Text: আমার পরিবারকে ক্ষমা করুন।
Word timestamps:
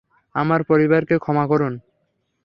আমার 0.35 0.61
পরিবারকে 0.63 1.15
ক্ষমা 1.17 1.45
করুন। 1.47 1.73